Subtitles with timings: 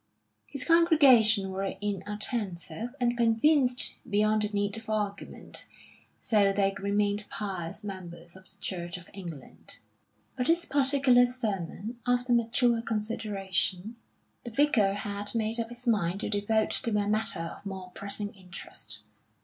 [0.47, 5.67] His congregation were inattentive, and convinced beyond the need of argument,
[6.19, 9.77] so they remained pious members of the Church of England.
[10.35, 13.95] But this particular sermon, after mature consideration,
[14.43, 18.33] the Vicar had made up his mind to devote to a matter of more pressing
[18.33, 19.03] interest.